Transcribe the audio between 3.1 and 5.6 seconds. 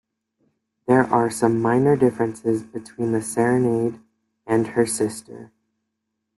the "Serenade" and her sister.